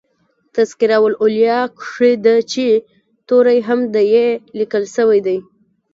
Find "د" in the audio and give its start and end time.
2.25-2.27